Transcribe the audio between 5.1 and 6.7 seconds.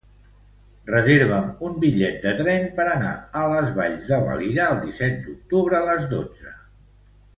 d'octubre a les dotze.